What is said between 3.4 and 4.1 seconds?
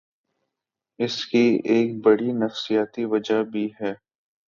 بھی ہے۔